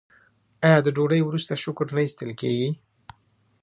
آیا 0.65 0.79
د 0.83 0.87
ډوډۍ 0.95 1.21
وروسته 1.23 1.53
شکر 1.63 1.87
نه 1.95 2.01
ایستل 2.03 2.29
کیږي؟ 2.41 2.69